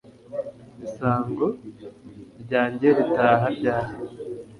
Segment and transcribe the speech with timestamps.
[0.85, 1.47] Isango
[2.41, 3.93] ryanjye ritaha ryari